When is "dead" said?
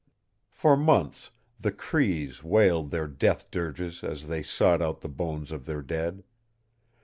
5.83-6.23